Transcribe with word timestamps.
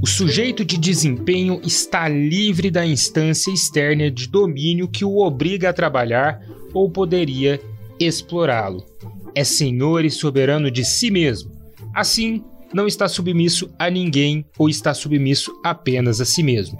O 0.00 0.06
sujeito 0.06 0.64
de 0.64 0.78
desempenho 0.78 1.60
está 1.64 2.08
livre 2.08 2.70
da 2.70 2.86
instância 2.86 3.50
externa 3.50 4.08
de 4.08 4.28
domínio 4.28 4.86
que 4.86 5.04
o 5.04 5.18
obriga 5.18 5.70
a 5.70 5.72
trabalhar 5.72 6.40
ou 6.72 6.88
poderia 6.88 7.60
explorá-lo. 7.98 8.86
É 9.34 9.42
senhor 9.42 10.04
e 10.04 10.10
soberano 10.10 10.70
de 10.70 10.84
si 10.84 11.10
mesmo. 11.10 11.50
Assim, 11.92 12.44
não 12.72 12.86
está 12.86 13.08
submisso 13.08 13.74
a 13.76 13.90
ninguém 13.90 14.44
ou 14.56 14.68
está 14.68 14.94
submisso 14.94 15.52
apenas 15.64 16.20
a 16.20 16.24
si 16.24 16.44
mesmo. 16.44 16.78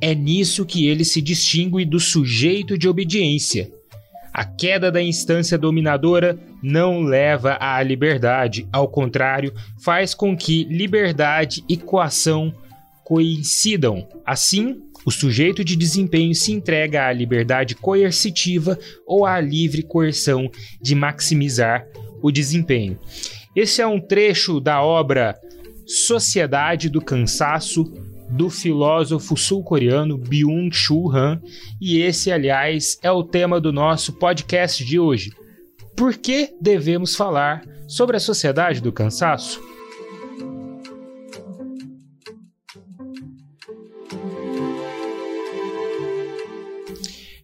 É 0.00 0.14
nisso 0.14 0.64
que 0.64 0.86
ele 0.86 1.04
se 1.04 1.20
distingue 1.20 1.84
do 1.84 1.98
sujeito 1.98 2.78
de 2.78 2.88
obediência. 2.88 3.76
A 4.32 4.44
queda 4.44 4.90
da 4.90 5.02
instância 5.02 5.58
dominadora 5.58 6.38
não 6.62 7.02
leva 7.02 7.56
à 7.60 7.82
liberdade, 7.82 8.68
ao 8.72 8.88
contrário, 8.88 9.52
faz 9.82 10.14
com 10.14 10.36
que 10.36 10.64
liberdade 10.64 11.64
e 11.68 11.76
coação 11.76 12.54
coincidam. 13.04 14.06
Assim, 14.24 14.82
o 15.04 15.10
sujeito 15.10 15.64
de 15.64 15.74
desempenho 15.76 16.34
se 16.34 16.52
entrega 16.52 17.06
à 17.06 17.12
liberdade 17.12 17.74
coercitiva 17.74 18.78
ou 19.06 19.24
à 19.24 19.40
livre 19.40 19.82
coerção 19.82 20.50
de 20.80 20.94
maximizar 20.94 21.86
o 22.20 22.30
desempenho. 22.30 22.98
Esse 23.56 23.80
é 23.80 23.86
um 23.86 24.00
trecho 24.00 24.60
da 24.60 24.82
obra 24.82 25.34
Sociedade 25.86 26.90
do 26.90 27.00
Cansaço 27.00 27.90
do 28.30 28.50
filósofo 28.50 29.36
sul-coreano 29.36 30.18
Byung-Chul 30.18 31.10
Han, 31.14 31.40
e 31.80 32.00
esse, 32.00 32.30
aliás, 32.30 32.98
é 33.02 33.10
o 33.10 33.24
tema 33.24 33.60
do 33.60 33.72
nosso 33.72 34.12
podcast 34.12 34.84
de 34.84 34.98
hoje. 34.98 35.32
Por 35.96 36.16
que 36.16 36.54
devemos 36.60 37.16
falar 37.16 37.64
sobre 37.88 38.16
a 38.16 38.20
sociedade 38.20 38.80
do 38.80 38.92
cansaço? 38.92 39.60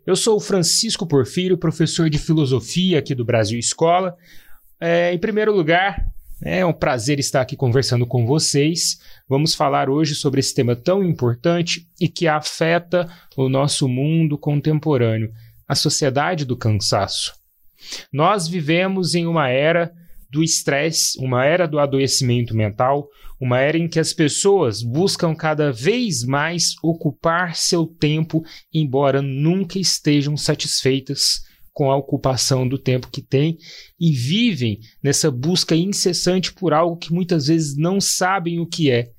Eu 0.06 0.14
sou 0.14 0.36
o 0.36 0.40
Francisco 0.40 1.06
Porfírio, 1.06 1.56
professor 1.56 2.10
de 2.10 2.18
filosofia 2.18 2.98
aqui 2.98 3.14
do 3.14 3.24
Brasil 3.24 3.58
Escola. 3.58 4.14
É, 4.78 5.14
em 5.14 5.18
primeiro 5.18 5.54
lugar, 5.54 6.13
é 6.42 6.64
um 6.64 6.72
prazer 6.72 7.18
estar 7.18 7.40
aqui 7.40 7.56
conversando 7.56 8.06
com 8.06 8.26
vocês. 8.26 8.98
Vamos 9.28 9.54
falar 9.54 9.88
hoje 9.88 10.14
sobre 10.14 10.40
esse 10.40 10.54
tema 10.54 10.74
tão 10.74 11.02
importante 11.02 11.88
e 12.00 12.08
que 12.08 12.26
afeta 12.26 13.08
o 13.36 13.48
nosso 13.48 13.88
mundo 13.88 14.36
contemporâneo, 14.36 15.32
a 15.66 15.74
sociedade 15.74 16.44
do 16.44 16.56
cansaço. 16.56 17.34
Nós 18.12 18.48
vivemos 18.48 19.14
em 19.14 19.26
uma 19.26 19.48
era 19.48 19.92
do 20.30 20.42
estresse, 20.42 21.18
uma 21.18 21.44
era 21.44 21.68
do 21.68 21.78
adoecimento 21.78 22.56
mental, 22.56 23.08
uma 23.40 23.60
era 23.60 23.78
em 23.78 23.86
que 23.86 24.00
as 24.00 24.12
pessoas 24.12 24.82
buscam 24.82 25.34
cada 25.34 25.70
vez 25.70 26.24
mais 26.24 26.74
ocupar 26.82 27.54
seu 27.54 27.86
tempo, 27.86 28.42
embora 28.72 29.22
nunca 29.22 29.78
estejam 29.78 30.36
satisfeitas 30.36 31.42
com 31.74 31.90
a 31.90 31.96
ocupação 31.96 32.66
do 32.66 32.78
tempo 32.78 33.10
que 33.10 33.20
têm 33.20 33.58
e 34.00 34.12
vivem 34.12 34.78
nessa 35.02 35.30
busca 35.30 35.74
incessante 35.74 36.52
por 36.52 36.72
algo 36.72 36.96
que 36.96 37.12
muitas 37.12 37.48
vezes 37.48 37.76
não 37.76 38.00
sabem 38.00 38.60
o 38.60 38.66
que 38.66 38.90
é. 38.90 39.10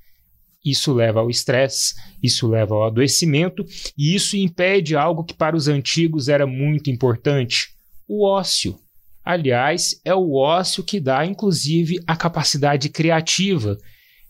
Isso 0.64 0.94
leva 0.94 1.20
ao 1.20 1.30
estresse, 1.30 1.94
isso 2.24 2.48
leva 2.48 2.74
ao 2.74 2.86
adoecimento 2.86 3.64
e 3.96 4.16
isso 4.16 4.36
impede 4.38 4.96
algo 4.96 5.24
que 5.24 5.34
para 5.34 5.56
os 5.56 5.68
antigos 5.68 6.30
era 6.30 6.48
muito 6.48 6.90
importante: 6.90 7.76
o 8.08 8.26
ócio. 8.26 8.80
Aliás, 9.24 10.00
é 10.06 10.14
o 10.14 10.34
ócio 10.34 10.84
que 10.84 11.00
dá, 11.00 11.26
inclusive, 11.26 12.00
a 12.06 12.16
capacidade 12.16 12.90
criativa, 12.90 13.76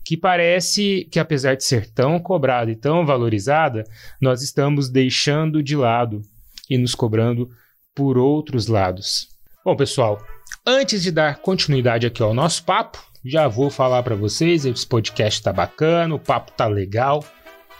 que 0.05 0.15
parece 0.15 1.05
que, 1.11 1.19
apesar 1.19 1.55
de 1.55 1.65
ser 1.65 1.89
tão 1.91 2.17
cobrada 2.17 2.71
e 2.71 2.77
tão 2.77 3.05
valorizada, 3.05 3.83
nós 4.21 4.41
estamos 4.41 4.89
deixando 4.89 5.61
de 5.61 5.75
lado 5.75 6.21
e 6.69 6.77
nos 6.77 6.95
cobrando 6.95 7.49
por 7.95 8.17
outros 8.17 8.67
lados. 8.67 9.29
Bom, 9.63 9.75
pessoal, 9.75 10.21
antes 10.65 11.01
de 11.01 11.11
dar 11.11 11.37
continuidade 11.37 12.05
aqui 12.05 12.21
ao 12.21 12.33
nosso 12.33 12.63
papo, 12.63 13.03
já 13.23 13.47
vou 13.47 13.71
falar 13.71 14.03
para 14.03 14.15
vocês, 14.15 14.65
esse 14.65 14.85
podcast 14.85 15.41
tá 15.41 15.51
bacana, 15.51 16.13
o 16.13 16.19
papo 16.19 16.51
tá 16.51 16.67
legal. 16.67 17.25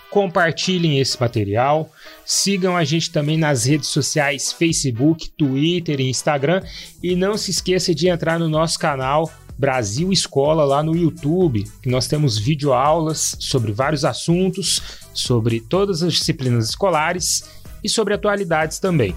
Compartilhem 0.10 1.00
esse 1.00 1.20
material, 1.20 1.92
sigam 2.26 2.76
a 2.78 2.84
gente 2.86 3.12
também 3.12 3.38
nas 3.38 3.66
redes 3.66 3.90
sociais 3.90 4.52
Facebook, 4.54 5.30
Twitter 5.32 6.00
e 6.00 6.10
Instagram 6.10 6.64
e 7.04 7.16
não 7.16 7.38
se 7.38 7.52
esqueça 7.52 7.94
de 7.94 8.08
entrar 8.08 8.40
no 8.40 8.48
nosso 8.48 8.80
canal 8.80 9.30
Brasil 9.58 10.12
Escola 10.12 10.64
lá 10.64 10.82
no 10.82 10.96
YouTube, 10.96 11.66
que 11.82 11.90
nós 11.90 12.08
temos 12.08 12.38
videoaulas 12.38 13.36
sobre 13.40 13.72
vários 13.72 14.06
assuntos, 14.06 14.82
sobre 15.14 15.60
todas 15.60 16.02
as 16.02 16.14
disciplinas 16.14 16.70
escolares 16.70 17.44
e 17.84 17.90
sobre 17.90 18.14
atualidades 18.14 18.80
também. 18.80 19.16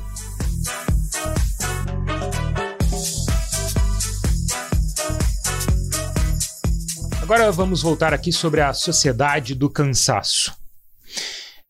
Agora 7.28 7.53
vamos 7.53 7.83
voltar 7.83 8.15
aqui 8.15 8.33
sobre 8.33 8.62
a 8.62 8.72
sociedade 8.72 9.55
do 9.55 9.69
cansaço. 9.69 10.50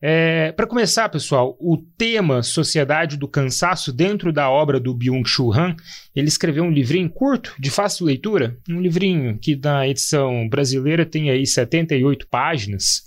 É, 0.01 0.53
Para 0.53 0.65
começar, 0.65 1.09
pessoal, 1.09 1.57
o 1.59 1.75
tema 1.97 2.41
Sociedade 2.41 3.17
do 3.17 3.27
Cansaço, 3.27 3.91
dentro 3.91 4.31
da 4.31 4.49
obra 4.49 4.79
do 4.79 4.95
Byung-Chul 4.95 5.53
Han, 5.53 5.75
ele 6.15 6.29
escreveu 6.29 6.63
um 6.63 6.71
livrinho 6.71 7.09
curto, 7.09 7.53
de 7.59 7.69
fácil 7.69 8.05
leitura, 8.05 8.57
um 8.69 8.79
livrinho 8.79 9.37
que 9.37 9.57
na 9.57 9.85
edição 9.85 10.47
brasileira 10.47 11.05
tem 11.05 11.29
aí 11.29 11.45
78 11.45 12.25
páginas. 12.29 13.03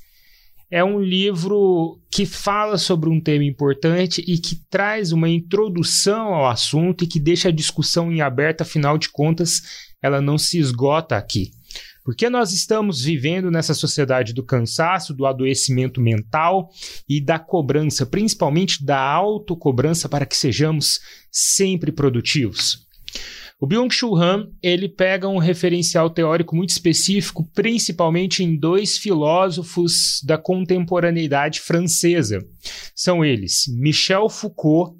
É 0.70 0.84
um 0.84 1.00
livro 1.00 1.98
que 2.10 2.26
fala 2.26 2.76
sobre 2.76 3.08
um 3.08 3.18
tema 3.18 3.44
importante 3.44 4.22
e 4.28 4.36
que 4.36 4.56
traz 4.68 5.10
uma 5.10 5.30
introdução 5.30 6.34
ao 6.34 6.50
assunto 6.50 7.02
e 7.02 7.06
que 7.06 7.18
deixa 7.18 7.48
a 7.48 7.52
discussão 7.52 8.12
em 8.12 8.20
aberto, 8.20 8.60
afinal 8.60 8.98
de 8.98 9.08
contas, 9.08 9.62
ela 10.02 10.20
não 10.20 10.36
se 10.36 10.58
esgota 10.58 11.16
aqui. 11.16 11.50
Porque 12.04 12.28
nós 12.28 12.52
estamos 12.52 13.02
vivendo 13.02 13.50
nessa 13.50 13.74
sociedade 13.74 14.32
do 14.32 14.44
cansaço, 14.44 15.14
do 15.14 15.24
adoecimento 15.24 16.00
mental 16.00 16.68
e 17.08 17.20
da 17.20 17.38
cobrança, 17.38 18.04
principalmente 18.04 18.84
da 18.84 18.98
autocobrança 18.98 20.08
para 20.08 20.26
que 20.26 20.36
sejamos 20.36 21.00
sempre 21.30 21.92
produtivos. 21.92 22.86
O 23.60 23.66
Byung-Chul 23.66 24.16
Han, 24.16 24.48
ele 24.60 24.88
pega 24.88 25.28
um 25.28 25.38
referencial 25.38 26.10
teórico 26.10 26.56
muito 26.56 26.70
específico, 26.70 27.48
principalmente 27.54 28.42
em 28.42 28.56
dois 28.56 28.98
filósofos 28.98 30.20
da 30.24 30.36
contemporaneidade 30.36 31.60
francesa. 31.60 32.44
São 32.92 33.24
eles 33.24 33.66
Michel 33.68 34.28
Foucault 34.28 34.98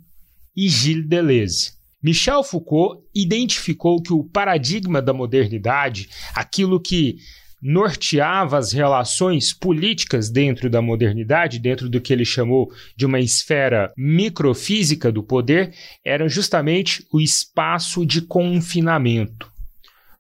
e 0.57 0.69
Gilles 0.69 1.09
Deleuze. 1.09 1.82
Michel 2.03 2.43
Foucault 2.43 3.03
identificou 3.15 4.03
que 4.03 4.13
o 4.13 4.25
paradigma 4.25 5.01
da 5.01 5.13
modernidade, 5.13 6.09
aquilo 6.35 6.81
que 6.81 7.17
norteava 7.63 8.59
as 8.59 8.73
relações 8.73 9.53
políticas 9.53 10.29
dentro 10.29 10.69
da 10.69 10.83
modernidade, 10.83 11.61
dentro 11.61 11.89
do 11.89 12.01
que 12.01 12.13
ele 12.13 12.25
chamou 12.25 12.73
de 12.97 13.07
uma 13.07 13.21
esfera 13.21 13.93
microfísica 13.97 15.13
do 15.13 15.23
poder, 15.23 15.73
era 16.05 16.29
justamente 16.29 17.07
o 17.13 17.21
espaço 17.21 18.05
de 18.05 18.21
confinamento. 18.21 19.49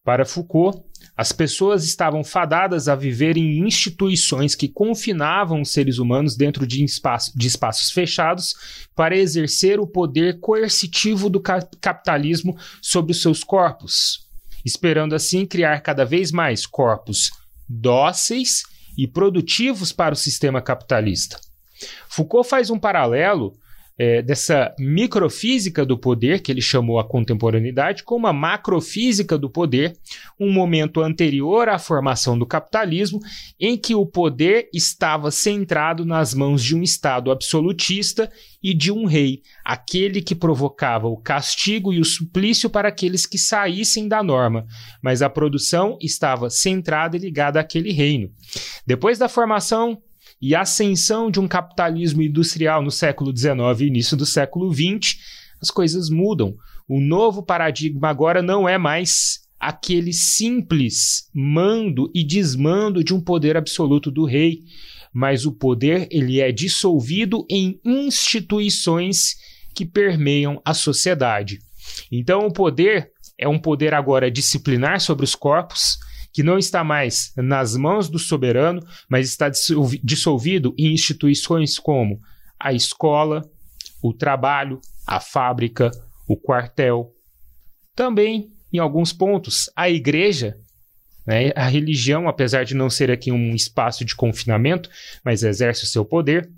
Para 0.05 0.25
Foucault, 0.25 0.85
as 1.17 1.31
pessoas 1.31 1.85
estavam 1.85 2.25
fadadas 2.25 2.89
a 2.89 2.97
viver 2.97 3.37
em 3.37 3.67
instituições 3.67 4.55
que 4.55 4.69
confinavam 4.69 5.61
os 5.61 5.71
seres 5.71 5.99
humanos 5.99 6.37
dentro 6.37 6.67
de, 6.67 6.83
espaço, 6.83 7.37
de 7.37 7.47
espaços 7.47 7.91
fechados 7.91 8.55
para 8.95 9.17
exercer 9.17 9.79
o 9.79 9.87
poder 9.87 10.41
coercitivo 10.41 11.29
do 11.29 11.41
capitalismo 11.41 12.57
sobre 12.81 13.13
os 13.13 13.21
seus 13.21 13.45
corpos, 13.45 14.27
esperando 14.65 15.15
assim 15.15 15.45
criar 15.45 15.81
cada 15.81 16.05
vez 16.05 16.33
mais 16.33 16.67
corpos 16.67 17.31
dóceis 17.69 18.63
e 18.97 19.07
produtivos 19.07 19.93
para 19.93 20.15
o 20.15 20.17
sistema 20.17 20.61
capitalista. 20.61 21.41
Foucault 22.09 22.49
faz 22.49 22.71
um 22.71 22.79
paralelo 22.79 23.55
é, 23.99 24.23
dessa 24.23 24.75
microfísica 24.79 25.85
do 25.85 25.99
poder, 25.99 26.41
que 26.41 26.51
ele 26.51 26.61
chamou 26.61 26.99
a 26.99 27.05
contemporaneidade, 27.05 28.03
com 28.03 28.17
uma 28.17 28.33
macrofísica 28.33 29.37
do 29.37 29.51
poder, 29.51 29.97
um 30.41 30.51
momento 30.51 31.01
anterior 31.01 31.69
à 31.69 31.79
formação 31.79 32.39
do 32.39 32.47
capitalismo, 32.47 33.21
em 33.61 33.77
que 33.77 33.95
o 33.95 34.07
poder 34.07 34.69
estava 34.73 35.31
centrado 35.31 36.05
nas 36.05 36.35
mãos 36.35 36.63
de 36.63 36.75
um 36.75 36.83
Estado 36.83 37.31
absolutista 37.31 38.31
e 38.63 38.73
de 38.73 38.93
um 38.93 39.07
rei, 39.07 39.43
aquele 39.65 40.23
que 40.23 40.35
provocava 40.35 41.09
o 41.09 41.17
castigo 41.17 41.93
e 41.93 42.01
o 42.01 42.05
suplício 42.05 42.71
para 42.71 42.89
aqueles 42.89 43.27
que 43.27 43.37
saíssem 43.39 44.09
da 44.09 44.23
norma, 44.23 44.67
mas 45.03 45.21
a 45.21 45.29
produção 45.29 45.99
estava 46.01 46.49
centrada 46.49 47.17
e 47.17 47.21
ligada 47.21 47.59
àquele 47.59 47.93
reino. 47.93 48.31
Depois 48.87 49.19
da 49.19 49.29
formação 49.29 50.01
e 50.41 50.55
ascensão 50.55 51.31
de 51.31 51.39
um 51.39 51.47
capitalismo 51.47 52.23
industrial 52.23 52.83
no 52.83 52.91
século 52.91 53.37
XIX 53.37 53.81
e 53.81 53.87
início 53.87 54.17
do 54.17 54.27
século 54.27 54.73
XX, 54.73 55.19
as 55.61 55.71
coisas 55.71 56.11
mudam. 56.11 56.57
O 56.89 57.01
novo 57.01 57.43
paradigma 57.43 58.09
agora 58.09 58.43
não 58.43 58.69
é 58.69 58.77
mais 58.77 59.43
aquele 59.59 60.13
simples 60.13 61.29
mando 61.33 62.11
e 62.13 62.25
desmando 62.25 63.05
de 63.05 63.15
um 63.15 63.21
poder 63.21 63.57
absoluto 63.57 64.11
do 64.11 64.25
rei, 64.25 64.65
mas 65.13 65.47
o 65.47 65.53
poder 65.53 66.09
ele 66.11 66.41
é 66.41 66.51
dissolvido 66.51 67.47
em 67.49 67.81
instituições 67.85 69.37
que 69.73 69.87
permeiam 69.87 70.61
a 70.65 70.75
sociedade. 70.75 71.61
Então 72.11 72.47
o 72.47 72.53
poder 72.53 73.13
é 73.39 73.49
um 73.49 73.59
poder 73.59 73.95
agora 73.95 74.31
disciplinar 74.31 75.01
sobre 75.01 75.25
os 75.25 75.35
corpos, 75.35 75.99
que 76.33 76.43
não 76.43 76.59
está 76.59 76.83
mais 76.83 77.33
nas 77.37 77.77
mãos 77.77 78.09
do 78.09 78.19
soberano, 78.19 78.85
mas 79.09 79.29
está 79.29 79.51
dissolvido 80.03 80.75
em 80.79 80.93
instituições 80.93 81.79
como 81.79 82.21
a 82.59 82.73
escola, 82.73 83.43
o 84.03 84.13
trabalho, 84.15 84.81
a 85.07 85.21
fábrica, 85.21 85.91
o 86.27 86.37
quartel. 86.37 87.13
Também, 87.95 88.51
em 88.73 88.79
alguns 88.79 89.13
pontos, 89.13 89.69
a 89.77 89.91
igreja, 89.91 90.57
né, 91.27 91.53
a 91.55 91.67
religião, 91.67 92.29
apesar 92.29 92.65
de 92.65 92.75
não 92.75 92.89
ser 92.89 93.11
aqui 93.11 93.31
um 93.31 93.55
espaço 93.55 94.05
de 94.05 94.17
confinamento, 94.17 94.89
mas 95.25 95.43
exerce 95.43 95.85
o 95.85 95.89
seu 95.89 96.05
poder. 96.05 96.51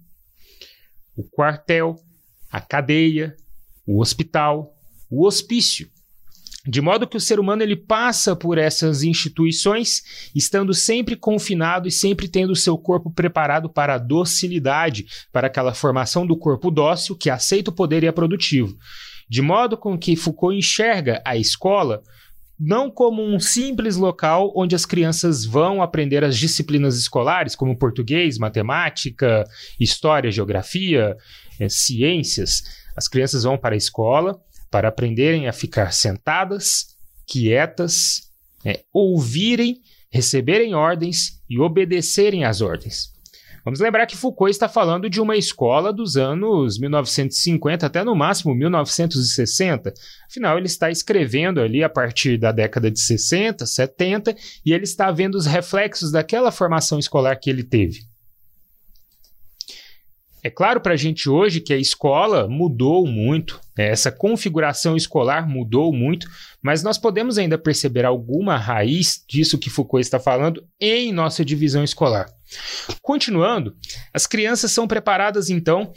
O 1.17 1.25
quartel, 1.25 1.97
a 2.51 2.61
cadeia, 2.61 3.37
o 3.87 4.01
hospital, 4.01 4.77
o 5.11 5.27
hospício. 5.27 5.91
De 6.67 6.81
modo 6.81 7.07
que 7.07 7.17
o 7.17 7.21
ser 7.21 7.39
humano 7.39 7.63
ele 7.63 7.77
passa 7.77 8.35
por 8.35 8.57
essas 8.57 9.03
instituições, 9.03 10.31
estando 10.35 10.73
sempre 10.73 11.15
confinado 11.15 11.87
e 11.87 11.91
sempre 11.91 12.27
tendo 12.27 12.53
o 12.53 12.57
seu 12.57 12.79
corpo 12.79 13.11
preparado 13.11 13.69
para 13.69 13.95
a 13.95 13.99
docilidade, 13.99 15.07
para 15.31 15.49
aquela 15.49 15.75
formação 15.75 16.27
do 16.27 16.37
corpo 16.37 16.71
dócil 16.71 17.17
que 17.17 17.29
aceita 17.29 17.71
o 17.71 17.75
poder 17.75 18.03
e 18.03 18.07
é 18.07 18.13
produtivo. 18.13 18.75
De 19.29 19.43
modo 19.43 19.77
com 19.77 19.99
que 19.99 20.17
Foucault 20.17 20.57
enxerga 20.57 21.23
a 21.25 21.37
escola 21.37 22.03
não 22.59 22.91
como 22.91 23.23
um 23.23 23.39
simples 23.39 23.97
local 23.97 24.53
onde 24.57 24.75
as 24.75 24.87
crianças 24.87 25.45
vão 25.45 25.83
aprender 25.83 26.25
as 26.25 26.39
disciplinas 26.39 26.97
escolares, 26.97 27.57
como 27.57 27.77
português, 27.77 28.39
matemática, 28.39 29.45
história, 29.79 30.31
geografia, 30.31 31.17
eh, 31.59 31.69
ciências. 31.69 32.63
As 32.97 33.09
crianças 33.09 33.43
vão 33.43 33.59
para 33.59 33.75
a 33.75 33.77
escola 33.77 34.41
para 34.75 34.89
aprenderem 34.89 35.47
a 35.47 35.53
ficar 35.53 35.93
sentadas, 35.93 36.97
quietas, 37.25 38.23
é, 38.65 38.81
ouvirem, 38.93 39.81
receberem 40.11 40.75
ordens 40.75 41.41
e 41.49 41.61
obedecerem 41.61 42.43
às 42.45 42.61
ordens. 42.61 43.13
Vamos 43.65 43.79
lembrar 43.79 44.05
que 44.05 44.17
Foucault 44.17 44.51
está 44.51 44.69
falando 44.69 45.09
de 45.09 45.21
uma 45.21 45.37
escola 45.37 45.93
dos 45.93 46.17
anos 46.17 46.77
1950 46.81 47.87
até 47.87 48.03
no 48.03 48.17
máximo 48.17 48.53
1960. 48.53 49.95
Afinal, 50.29 50.59
ele 50.59 50.67
está 50.67 50.91
escrevendo 50.91 51.61
ali 51.61 51.85
a 51.85 51.89
partir 51.89 52.37
da 52.37 52.51
década 52.51 52.91
de 52.91 52.99
60, 52.99 53.65
70 53.65 54.35
e 54.67 54.73
ele 54.73 54.83
está 54.83 55.09
vendo 55.13 55.37
os 55.37 55.47
reflexos 55.47 56.11
daquela 56.11 56.51
formação 56.51 56.99
escolar 56.99 57.37
que 57.37 57.49
ele 57.49 57.63
teve. 57.63 58.01
É 60.47 60.51
claro 60.51 60.79
para 60.79 60.93
a 60.93 60.97
gente 60.97 61.27
hoje 61.27 61.59
que 61.59 61.73
a 61.73 61.79
escola 61.79 62.47
mudou 62.47 63.07
muito, 63.07 63.59
né? 63.79 63.89
essa 63.89 64.13
configuração 64.13 64.95
escolar 64.95 65.49
mudou 65.49 65.91
muito, 65.91 66.29
mas 66.63 66.83
nós 66.83 66.99
podemos 66.99 67.39
ainda 67.39 67.57
perceber 67.57 68.05
alguma 68.05 68.59
raiz 68.59 69.25
disso 69.27 69.57
que 69.57 69.71
Foucault 69.71 70.03
está 70.03 70.21
falando 70.21 70.63
em 70.79 71.11
nossa 71.15 71.43
divisão 71.43 71.83
escolar. 71.83 72.27
Continuando, 73.01 73.75
as 74.13 74.27
crianças 74.27 74.71
são 74.71 74.87
preparadas 74.87 75.49
então, 75.49 75.91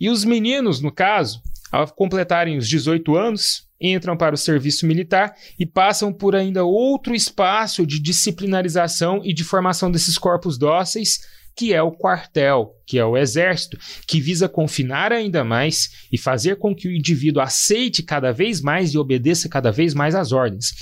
e 0.00 0.10
os 0.10 0.24
meninos, 0.24 0.80
no 0.80 0.90
caso, 0.90 1.40
ao 1.70 1.86
completarem 1.86 2.58
os 2.58 2.68
18 2.68 3.16
anos, 3.16 3.68
entram 3.80 4.16
para 4.16 4.34
o 4.34 4.38
serviço 4.38 4.84
militar 4.84 5.32
e 5.56 5.64
passam 5.64 6.12
por 6.12 6.34
ainda 6.34 6.64
outro 6.64 7.14
espaço 7.14 7.86
de 7.86 8.02
disciplinarização 8.02 9.20
e 9.22 9.32
de 9.32 9.44
formação 9.44 9.92
desses 9.92 10.18
corpos 10.18 10.58
dóceis 10.58 11.20
que 11.56 11.72
é 11.72 11.82
o 11.82 11.92
quartel, 11.92 12.74
que 12.86 12.98
é 12.98 13.04
o 13.04 13.16
exército, 13.16 13.78
que 14.06 14.20
visa 14.20 14.48
confinar 14.48 15.12
ainda 15.12 15.44
mais 15.44 16.06
e 16.10 16.18
fazer 16.18 16.56
com 16.56 16.74
que 16.74 16.88
o 16.88 16.92
indivíduo 16.92 17.42
aceite 17.42 18.02
cada 18.02 18.32
vez 18.32 18.60
mais 18.60 18.94
e 18.94 18.98
obedeça 18.98 19.48
cada 19.48 19.70
vez 19.70 19.94
mais 19.94 20.14
às 20.14 20.32
ordens. 20.32 20.72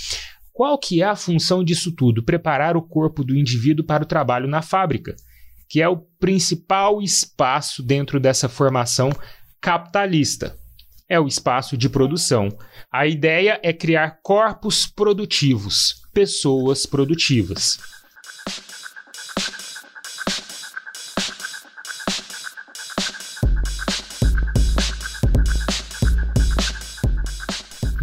Qual 0.52 0.78
que 0.78 1.02
é 1.02 1.06
a 1.06 1.16
função 1.16 1.64
disso 1.64 1.92
tudo? 1.92 2.22
Preparar 2.22 2.76
o 2.76 2.82
corpo 2.82 3.24
do 3.24 3.36
indivíduo 3.36 3.84
para 3.84 4.02
o 4.02 4.06
trabalho 4.06 4.46
na 4.46 4.62
fábrica, 4.62 5.16
que 5.68 5.80
é 5.80 5.88
o 5.88 5.96
principal 5.96 7.00
espaço 7.00 7.82
dentro 7.82 8.20
dessa 8.20 8.48
formação 8.48 9.10
capitalista. 9.60 10.56
É 11.08 11.18
o 11.18 11.26
espaço 11.26 11.76
de 11.76 11.88
produção. 11.88 12.48
A 12.92 13.06
ideia 13.06 13.58
é 13.62 13.72
criar 13.72 14.18
corpos 14.22 14.86
produtivos, 14.86 16.02
pessoas 16.12 16.86
produtivas. 16.86 17.78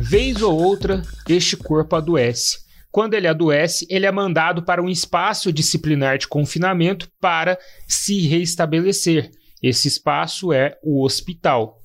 Vez 0.09 0.41
ou 0.41 0.57
outra, 0.57 1.01
este 1.27 1.57
corpo 1.57 1.93
adoece. 1.97 2.59
Quando 2.89 3.13
ele 3.13 3.27
adoece, 3.27 3.85
ele 3.89 4.05
é 4.05 4.11
mandado 4.11 4.63
para 4.63 4.81
um 4.81 4.87
espaço 4.87 5.51
disciplinar 5.51 6.17
de 6.17 6.29
confinamento 6.29 7.09
para 7.19 7.59
se 7.85 8.25
reestabelecer. 8.25 9.29
Esse 9.61 9.89
espaço 9.89 10.53
é 10.53 10.77
o 10.81 11.03
hospital. 11.03 11.81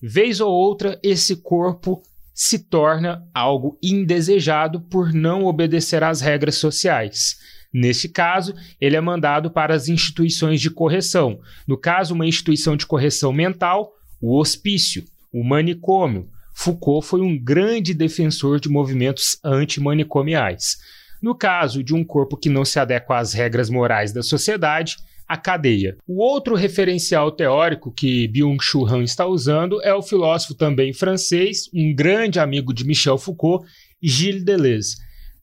Vez 0.00 0.40
ou 0.40 0.52
outra, 0.52 1.00
esse 1.02 1.34
corpo 1.34 2.00
se 2.32 2.60
torna 2.60 3.26
algo 3.34 3.76
indesejado 3.82 4.80
por 4.82 5.12
não 5.12 5.44
obedecer 5.44 6.04
às 6.04 6.20
regras 6.20 6.54
sociais. 6.54 7.38
Neste 7.74 8.08
caso, 8.08 8.54
ele 8.80 8.94
é 8.94 9.00
mandado 9.00 9.50
para 9.50 9.74
as 9.74 9.88
instituições 9.88 10.60
de 10.60 10.70
correção. 10.70 11.40
No 11.66 11.76
caso, 11.76 12.14
uma 12.14 12.24
instituição 12.24 12.76
de 12.76 12.86
correção 12.86 13.32
mental, 13.32 13.90
o 14.20 14.38
hospício, 14.38 15.02
o 15.32 15.42
manicômio, 15.42 16.30
Foucault 16.60 17.06
foi 17.06 17.20
um 17.20 17.38
grande 17.38 17.94
defensor 17.94 18.58
de 18.58 18.68
movimentos 18.68 19.38
antimanicomiais. 19.44 20.78
No 21.22 21.32
caso 21.32 21.84
de 21.84 21.94
um 21.94 22.02
corpo 22.02 22.36
que 22.36 22.48
não 22.48 22.64
se 22.64 22.80
adequa 22.80 23.16
às 23.16 23.32
regras 23.32 23.70
morais 23.70 24.12
da 24.12 24.24
sociedade, 24.24 24.96
a 25.28 25.36
cadeia. 25.36 25.96
O 26.04 26.20
outro 26.20 26.56
referencial 26.56 27.30
teórico 27.30 27.92
que 27.92 28.26
Byung-Chul 28.26 28.88
Han 28.88 29.04
está 29.04 29.24
usando 29.24 29.80
é 29.84 29.94
o 29.94 30.02
filósofo 30.02 30.52
também 30.52 30.92
francês, 30.92 31.70
um 31.72 31.94
grande 31.94 32.40
amigo 32.40 32.74
de 32.74 32.84
Michel 32.84 33.18
Foucault, 33.18 33.64
Gilles 34.02 34.42
Deleuze. 34.42 34.96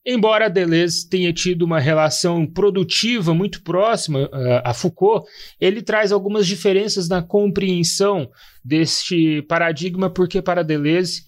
Embora 0.06 0.50
Deleuze 0.50 1.10
tenha 1.10 1.34
tido 1.34 1.64
uma 1.64 1.80
relação 1.80 2.46
produtiva 2.46 3.34
muito 3.34 3.64
próxima 3.64 4.26
uh, 4.26 4.62
a 4.64 4.72
Foucault, 4.72 5.28
ele 5.60 5.82
traz 5.82 6.12
algumas 6.12 6.46
diferenças 6.46 7.10
na 7.10 7.24
compreensão 7.24 8.30
deste 8.64 9.42
paradigma, 9.44 10.08
porque 10.10 10.44
para 10.44 10.64
Deleuze 10.64 11.24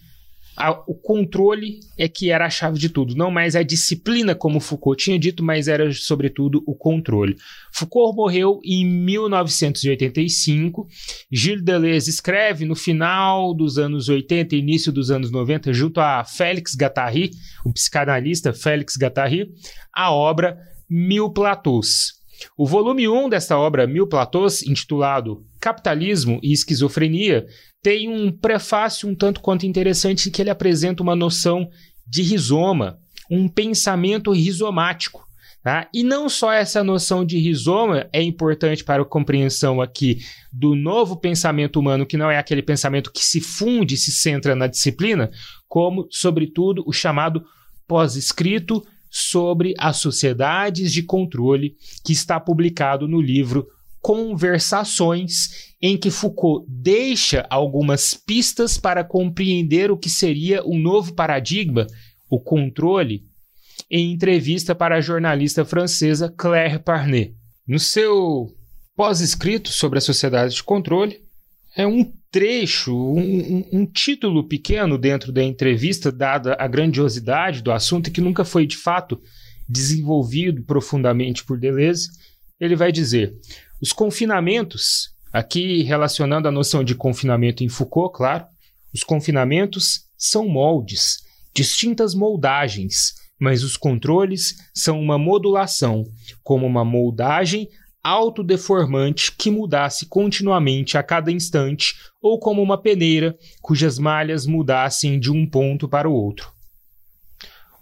a, 0.57 0.71
o 0.71 0.95
controle 0.95 1.79
é 1.95 2.09
que 2.09 2.31
era 2.31 2.47
a 2.47 2.49
chave 2.49 2.79
de 2.79 2.89
tudo, 2.89 3.15
não 3.15 3.29
mais 3.29 3.55
a 3.55 3.61
disciplina, 3.61 4.33
como 4.33 4.59
Foucault 4.59 5.03
tinha 5.03 5.19
dito, 5.19 5.43
mas 5.43 5.67
era 5.67 5.93
sobretudo 5.93 6.63
o 6.65 6.73
controle. 6.73 7.37
Foucault 7.71 8.15
morreu 8.15 8.59
em 8.65 8.83
1985. 8.83 10.87
Gilles 11.31 11.63
Deleuze 11.63 12.09
escreve 12.09 12.65
no 12.65 12.75
final 12.75 13.53
dos 13.53 13.77
anos 13.77 14.09
80 14.09 14.55
e 14.55 14.59
início 14.59 14.91
dos 14.91 15.11
anos 15.11 15.29
90, 15.29 15.71
junto 15.71 15.99
a 15.99 16.23
Félix 16.23 16.75
Guattari, 16.75 17.29
o 17.63 17.71
psicanalista 17.71 18.51
Félix 18.51 18.97
Guattari, 18.97 19.51
a 19.93 20.11
obra 20.11 20.57
Mil 20.89 21.29
Platôs. 21.29 22.16
O 22.58 22.65
volume 22.65 23.08
1 23.08 23.29
desta 23.29 23.58
obra, 23.58 23.88
Mil 23.88 24.08
Platôs, 24.08 24.63
intitulado 24.63 25.46
Capitalismo 25.60 26.39
e 26.44 26.51
Esquizofrenia, 26.53 27.46
tem 27.82 28.10
um 28.10 28.32
prefácio 28.32 29.08
um 29.08 29.15
tanto 29.15 29.41
quanto 29.41 29.65
interessante 29.65 30.32
que 30.32 30.41
ele 30.41 30.50
apresenta 30.50 31.03
uma 31.03 31.15
noção 31.15 31.70
de 32.06 32.22
rizoma, 32.22 33.00
um 33.29 33.48
pensamento 33.48 34.32
rizomático. 34.32 35.25
Tá? 35.63 35.89
E 35.94 36.01
não 36.01 36.29
só 36.29 36.53
essa 36.53 36.82
noção 36.84 37.25
de 37.25 37.38
rizoma 37.38 38.08
é 38.13 38.22
importante 38.22 38.86
para 38.86 39.01
a 39.01 39.06
compreensão 39.06 39.82
aqui 39.82 40.20
do 40.51 40.75
novo 40.75 41.17
pensamento 41.17 41.77
humano, 41.77 42.06
que 42.06 42.15
não 42.15 42.32
é 42.32 42.38
aquele 42.38 42.62
pensamento 42.62 43.12
que 43.12 43.24
se 43.24 43.41
funde 43.41 43.96
e 43.96 43.98
se 43.98 44.12
centra 44.12 44.56
na 44.56 44.67
disciplina, 44.67 45.29
como, 45.67 46.08
sobretudo, 46.10 46.84
o 46.88 46.94
chamado 46.94 47.44
pós-escrito 47.86 48.82
sobre 49.17 49.74
as 49.79 49.97
sociedades 49.97 50.93
de 50.93 51.01
controle, 51.01 51.75
que 52.05 52.13
está 52.13 52.39
publicado 52.39 53.07
no 53.07 53.19
livro 53.19 53.67
Conversações, 54.00 55.74
em 55.81 55.97
que 55.97 56.12
Foucault 56.12 56.65
deixa 56.69 57.45
algumas 57.50 58.13
pistas 58.13 58.77
para 58.77 59.03
compreender 59.03 59.89
o 59.89 59.97
que 59.97 60.09
seria 60.09 60.63
um 60.63 60.77
novo 60.77 61.13
paradigma, 61.15 61.88
o 62.29 62.39
controle, 62.39 63.24
em 63.89 64.12
entrevista 64.12 64.75
para 64.75 64.97
a 64.97 65.01
jornalista 65.01 65.65
francesa 65.65 66.31
Claire 66.38 66.77
Parnet. 66.77 67.33
No 67.67 67.79
seu 67.79 68.53
pós-escrito 68.95 69.69
sobre 69.69 69.97
a 69.97 70.01
sociedade 70.01 70.55
de 70.55 70.63
controle, 70.63 71.26
é 71.77 71.86
um 71.86 72.12
trecho, 72.31 72.91
um, 72.91 73.19
um, 73.19 73.69
um, 73.72 73.86
título 73.86 74.48
pequeno 74.48 74.98
dentro 74.98 75.31
da 75.31 75.43
entrevista, 75.43 76.12
dada 76.12 76.57
a 76.60 76.67
grandiosidade 76.67 77.62
do 77.62 77.72
assunto 77.72 78.12
que 78.12 78.19
nunca 78.19 78.43
foi 78.43 78.65
de 78.65 78.75
fato 78.75 79.22
desenvolvido 79.69 80.63
profundamente 80.63 81.46
por 81.46 81.60
Deleuze. 81.60 82.10
Ele 82.60 82.75
vai 82.75 82.91
dizer: 82.91 83.31
os 83.79 83.93
confinamentos, 83.93 85.12
aqui 85.31 85.84
relacionando 85.84 86.48
a 86.48 86.51
noção 86.51 86.84
de 86.84 86.96
confinamento 86.96 87.63
em 87.63 87.69
Foucault, 87.69 88.17
claro, 88.17 88.46
os 88.91 89.03
confinamentos 89.03 90.07
são 90.17 90.50
moldes, 90.50 91.19
distintas 91.53 92.15
moldagens, 92.15 93.13
mas 93.39 93.63
os 93.63 93.77
controles 93.77 94.55
são 94.74 95.00
uma 95.00 95.19
modulação, 95.19 96.05
como 96.43 96.65
uma 96.65 96.84
moldagem 96.84 97.69
autodeformante 98.07 99.31
que 99.31 99.51
mudasse 99.51 100.05
continuamente 100.05 100.97
a 100.97 101.03
cada 101.03 101.31
instante, 101.31 101.95
ou 102.21 102.39
como 102.39 102.61
uma 102.61 102.81
peneira 102.81 103.37
cujas 103.61 103.99
malhas 103.99 104.45
mudassem 104.45 105.19
de 105.19 105.31
um 105.31 105.45
ponto 105.45 105.89
para 105.89 106.09
o 106.09 106.13
outro. 106.13 106.51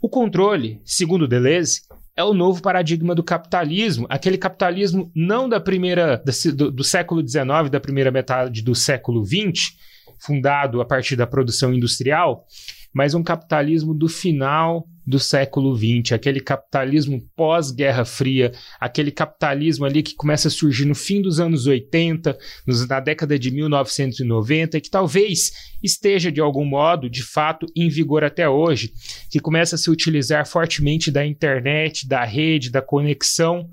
O 0.02 0.10
controle, 0.10 0.82
segundo 0.84 1.28
Deleuze, 1.28 1.82
é 2.16 2.24
o 2.24 2.34
novo 2.34 2.62
paradigma 2.62 3.14
do 3.14 3.24
capitalismo, 3.24 4.08
aquele 4.10 4.38
capitalismo 4.38 5.12
não 5.14 5.50
da 5.50 5.60
primeira 5.60 6.24
do, 6.56 6.72
do 6.72 6.84
século 6.84 7.28
XIX, 7.28 7.70
da 7.70 7.80
primeira 7.80 8.10
metade 8.10 8.62
do 8.62 8.74
século 8.74 9.24
XX, 9.26 9.76
fundado 10.20 10.82
a 10.82 10.86
partir 10.86 11.16
da 11.16 11.28
produção 11.28 11.74
industrial, 11.74 12.46
mas 12.96 13.14
um 13.14 13.22
capitalismo 13.22 13.94
do 13.94 14.08
final 14.08 14.88
do 15.06 15.20
século 15.20 15.76
XX, 15.76 16.14
aquele 16.14 16.40
capitalismo 16.40 17.22
pós-Guerra 17.36 18.06
Fria, 18.06 18.54
aquele 18.80 19.12
capitalismo 19.12 19.86
ali 19.86 20.02
que 20.02 20.16
começa 20.16 20.48
a 20.48 20.52
surgir 20.52 20.86
no 20.86 20.96
fim 20.96 21.22
dos 21.22 21.38
anos 21.38 21.68
80, 21.68 22.36
na 22.88 23.00
década 23.02 23.38
de 23.38 23.52
1990, 23.52 24.78
e 24.78 24.82
que 24.82 24.90
talvez 24.90 25.52
esteja 25.84 26.32
de 26.32 26.40
algum 26.40 26.64
modo, 26.64 27.10
de 27.10 27.22
fato, 27.22 27.68
em 27.76 27.90
vigor 27.90 28.24
até 28.24 28.48
hoje, 28.48 28.94
que 29.30 29.42
começa 29.42 29.76
a 29.76 29.78
se 29.78 29.92
utilizar 29.92 30.48
fortemente 30.48 31.12
da 31.12 31.26
internet, 31.26 32.08
da 32.08 32.24
rede, 32.24 32.72
da 32.72 32.82
conexão 32.82 33.70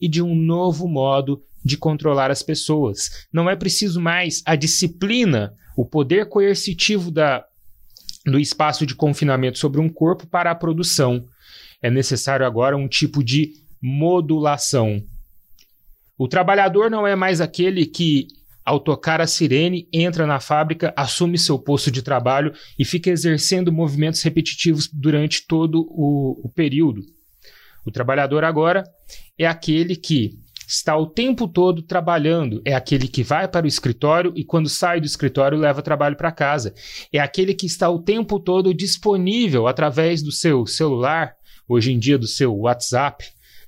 e 0.00 0.08
de 0.08 0.20
um 0.20 0.34
novo 0.34 0.88
modo 0.88 1.40
de 1.64 1.78
controlar 1.78 2.30
as 2.30 2.42
pessoas. 2.42 3.26
Não 3.32 3.48
é 3.48 3.54
preciso 3.54 4.00
mais 4.00 4.42
a 4.44 4.56
disciplina, 4.56 5.54
o 5.76 5.86
poder 5.86 6.28
coercitivo 6.28 7.10
da 7.10 7.44
do 8.24 8.38
espaço 8.38 8.86
de 8.86 8.94
confinamento 8.94 9.58
sobre 9.58 9.80
um 9.80 9.88
corpo 9.88 10.26
para 10.26 10.50
a 10.50 10.54
produção. 10.54 11.24
É 11.82 11.90
necessário 11.90 12.46
agora 12.46 12.76
um 12.76 12.88
tipo 12.88 13.22
de 13.22 13.52
modulação. 13.82 15.02
O 16.16 16.28
trabalhador 16.28 16.90
não 16.90 17.06
é 17.06 17.14
mais 17.14 17.40
aquele 17.40 17.84
que, 17.84 18.28
ao 18.64 18.80
tocar 18.80 19.20
a 19.20 19.26
sirene, 19.26 19.88
entra 19.92 20.26
na 20.26 20.40
fábrica, 20.40 20.94
assume 20.96 21.36
seu 21.36 21.58
posto 21.58 21.90
de 21.90 22.02
trabalho 22.02 22.54
e 22.78 22.84
fica 22.84 23.10
exercendo 23.10 23.72
movimentos 23.72 24.22
repetitivos 24.22 24.88
durante 24.90 25.46
todo 25.46 25.86
o, 25.90 26.40
o 26.44 26.48
período. 26.48 27.02
O 27.84 27.90
trabalhador 27.90 28.44
agora 28.44 28.84
é 29.38 29.46
aquele 29.46 29.96
que, 29.96 30.38
está 30.66 30.96
o 30.96 31.06
tempo 31.06 31.46
todo 31.46 31.82
trabalhando. 31.82 32.62
É 32.64 32.74
aquele 32.74 33.08
que 33.08 33.22
vai 33.22 33.46
para 33.48 33.64
o 33.64 33.68
escritório 33.68 34.32
e, 34.34 34.44
quando 34.44 34.68
sai 34.68 35.00
do 35.00 35.06
escritório, 35.06 35.58
leva 35.58 35.82
trabalho 35.82 36.16
para 36.16 36.32
casa. 36.32 36.74
É 37.12 37.18
aquele 37.18 37.54
que 37.54 37.66
está 37.66 37.88
o 37.90 37.98
tempo 37.98 38.38
todo 38.40 38.74
disponível 38.74 39.66
através 39.66 40.22
do 40.22 40.32
seu 40.32 40.66
celular, 40.66 41.34
hoje 41.68 41.92
em 41.92 41.98
dia 41.98 42.18
do 42.18 42.26
seu 42.26 42.54
WhatsApp, 42.54 43.24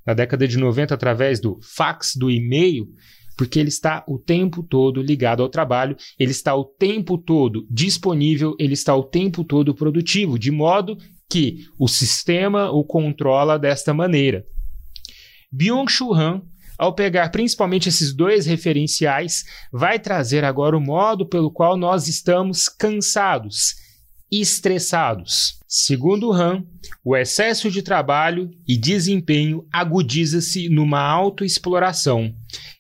na 0.07 0.15
década 0.15 0.47
de 0.47 0.57
90, 0.57 0.95
através 0.95 1.41
do 1.41 1.59
fax, 1.63 2.15
do 2.17 2.31
e-mail. 2.31 2.89
Porque 3.37 3.59
ele 3.59 3.69
está 3.69 4.03
o 4.09 4.19
tempo 4.19 4.63
todo 4.63 5.03
ligado 5.03 5.43
ao 5.43 5.49
trabalho, 5.49 5.95
ele 6.19 6.31
está 6.31 6.55
o 6.55 6.65
tempo 6.65 7.19
todo 7.19 7.67
disponível, 7.71 8.57
ele 8.59 8.73
está 8.73 8.97
o 8.97 9.05
tempo 9.05 9.45
todo 9.45 9.75
produtivo, 9.75 10.39
de 10.39 10.51
modo 10.51 10.97
que 11.29 11.67
o 11.79 11.87
sistema 11.87 12.71
o 12.71 12.83
controla 12.83 13.59
desta 13.59 13.93
maneira. 13.93 14.47
Byung-Chul 15.53 16.15
Han 16.15 16.43
ao 16.79 16.95
pegar 16.95 17.31
principalmente 17.31 17.89
esses 17.89 18.15
dois 18.15 18.47
referenciais, 18.47 19.45
vai 19.73 19.99
trazer 19.99 20.45
agora 20.45 20.77
o 20.77 20.81
modo 20.81 21.27
pelo 21.27 21.51
qual 21.51 21.77
nós 21.77 22.09
estamos 22.09 22.69
cansados, 22.69 23.75
estressados. 24.31 25.59
Segundo 25.69 26.33
Han, 26.33 26.65
o 27.05 27.17
excesso 27.17 27.71
de 27.71 27.83
trabalho 27.83 28.51
e 28.67 28.77
desempenho 28.77 29.67
agudiza-se 29.73 30.69
numa 30.69 31.01
autoexploração. 31.01 32.33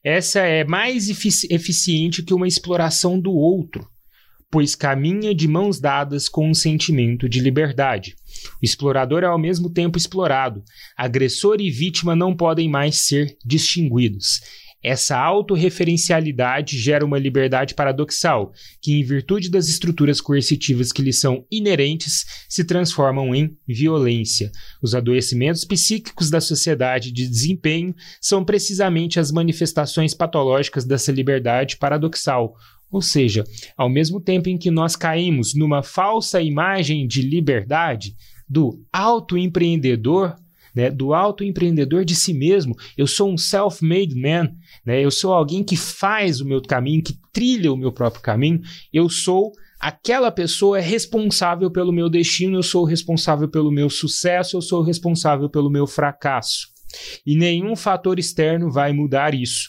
Essa 0.04 0.40
é 0.40 0.64
mais 0.64 1.08
efici 1.08 1.48
eficiente 1.50 2.22
que 2.22 2.34
uma 2.34 2.46
exploração 2.46 3.18
do 3.18 3.32
outro, 3.32 3.88
pois 4.50 4.74
caminha 4.74 5.34
de 5.34 5.48
mãos 5.48 5.80
dadas 5.80 6.28
com 6.28 6.48
um 6.48 6.54
sentimento 6.54 7.28
de 7.28 7.40
liberdade. 7.40 8.14
O 8.62 8.64
explorador 8.64 9.22
é 9.22 9.26
ao 9.26 9.38
mesmo 9.38 9.70
tempo 9.70 9.98
explorado. 9.98 10.62
Agressor 10.96 11.60
e 11.60 11.70
vítima 11.70 12.14
não 12.14 12.36
podem 12.36 12.68
mais 12.68 12.96
ser 12.96 13.36
distinguidos. 13.44 14.40
Essa 14.86 15.18
autorreferencialidade 15.18 16.78
gera 16.78 17.04
uma 17.04 17.18
liberdade 17.18 17.74
paradoxal, 17.74 18.52
que, 18.80 18.92
em 18.92 19.02
virtude 19.02 19.50
das 19.50 19.66
estruturas 19.66 20.20
coercitivas 20.20 20.92
que 20.92 21.02
lhe 21.02 21.12
são 21.12 21.44
inerentes, 21.50 22.24
se 22.48 22.64
transformam 22.64 23.34
em 23.34 23.56
violência. 23.66 24.48
Os 24.80 24.94
adoecimentos 24.94 25.64
psíquicos 25.64 26.30
da 26.30 26.40
sociedade 26.40 27.10
de 27.10 27.26
desempenho 27.26 27.94
são 28.20 28.44
precisamente 28.44 29.18
as 29.18 29.32
manifestações 29.32 30.14
patológicas 30.14 30.84
dessa 30.84 31.10
liberdade 31.10 31.78
paradoxal, 31.78 32.54
ou 32.90 33.02
seja, 33.02 33.44
ao 33.76 33.88
mesmo 33.88 34.20
tempo 34.20 34.48
em 34.48 34.56
que 34.56 34.70
nós 34.70 34.96
caímos 34.96 35.54
numa 35.54 35.82
falsa 35.82 36.40
imagem 36.40 37.06
de 37.06 37.22
liberdade 37.22 38.14
do 38.48 38.80
autoempreendedor, 38.92 40.36
né, 40.74 40.90
do 40.90 41.14
autoempreendedor 41.14 42.04
de 42.04 42.14
si 42.14 42.34
mesmo, 42.34 42.74
eu 42.96 43.06
sou 43.06 43.32
um 43.32 43.36
self-made 43.38 44.14
man, 44.14 44.50
né, 44.84 45.02
eu 45.02 45.10
sou 45.10 45.32
alguém 45.32 45.64
que 45.64 45.76
faz 45.76 46.40
o 46.40 46.46
meu 46.46 46.60
caminho, 46.62 47.02
que 47.02 47.18
trilha 47.32 47.72
o 47.72 47.76
meu 47.76 47.92
próprio 47.92 48.22
caminho, 48.22 48.60
eu 48.92 49.08
sou 49.08 49.52
aquela 49.80 50.30
pessoa 50.30 50.78
é 50.78 50.80
responsável 50.80 51.70
pelo 51.70 51.92
meu 51.92 52.08
destino, 52.08 52.58
eu 52.58 52.62
sou 52.62 52.84
responsável 52.84 53.48
pelo 53.48 53.70
meu 53.70 53.90
sucesso, 53.90 54.56
eu 54.56 54.62
sou 54.62 54.82
responsável 54.82 55.48
pelo 55.50 55.70
meu 55.70 55.86
fracasso. 55.86 56.68
E 57.26 57.36
nenhum 57.36 57.76
fator 57.76 58.18
externo 58.18 58.70
vai 58.70 58.92
mudar 58.92 59.34
isso. 59.34 59.68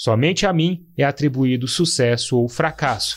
Somente 0.00 0.46
a 0.46 0.52
mim 0.52 0.86
é 0.96 1.02
atribuído 1.02 1.66
sucesso 1.66 2.38
ou 2.38 2.48
fracasso. 2.48 3.16